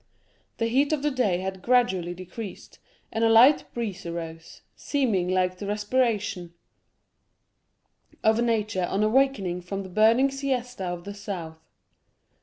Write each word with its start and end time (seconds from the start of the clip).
The 0.57 0.65
heat 0.65 0.91
of 0.93 1.03
the 1.03 1.11
day 1.11 1.41
had 1.41 1.61
gradually 1.61 2.15
decreased, 2.15 2.79
and 3.11 3.23
a 3.23 3.29
light 3.29 3.71
breeze 3.71 4.03
arose, 4.03 4.63
seeming 4.75 5.27
like 5.29 5.59
the 5.59 5.67
respiration 5.67 6.55
of 8.23 8.41
nature 8.41 8.85
on 8.85 9.03
awakening 9.03 9.61
from 9.61 9.83
the 9.83 9.89
burning 9.89 10.31
siesta 10.31 10.85
of 10.85 11.03
the 11.03 11.13
south. 11.13 11.59